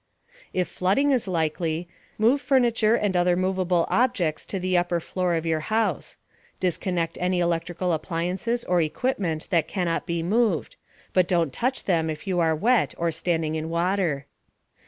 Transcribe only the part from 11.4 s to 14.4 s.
touch them if you are wet or are standing in water.